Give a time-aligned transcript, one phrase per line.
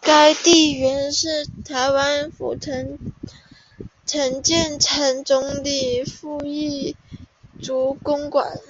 [0.00, 2.96] 该地原是台湾府城
[4.06, 6.94] 建城总理吴鸾
[7.60, 8.60] 旗公馆。